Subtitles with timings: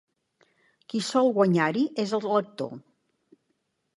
[0.93, 2.73] Qui sol guanyar-hi és el lector.